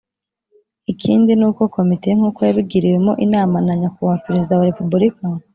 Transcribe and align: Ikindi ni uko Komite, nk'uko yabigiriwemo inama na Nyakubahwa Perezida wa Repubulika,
Ikindi 0.91 1.31
ni 1.35 1.45
uko 1.49 1.61
Komite, 1.75 2.09
nk'uko 2.17 2.39
yabigiriwemo 2.47 3.13
inama 3.25 3.57
na 3.65 3.73
Nyakubahwa 3.79 4.23
Perezida 4.25 4.53
wa 4.59 4.67
Repubulika, 4.69 5.23